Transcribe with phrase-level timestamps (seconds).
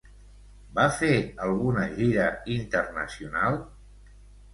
[0.77, 1.09] Va fer
[1.47, 2.23] alguna gira
[2.55, 3.61] internacional?